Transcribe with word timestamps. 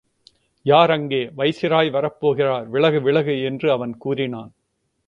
யார் 0.65 0.91
அங்கே 0.91 1.31
வைசிராய் 1.37 1.91
வரப்போகிறார் 1.91 2.67
விலகு 2.67 3.01
விலகு 3.01 3.43
என்று 3.43 3.71
அவன் 3.71 3.97
கூறினான். 3.97 4.51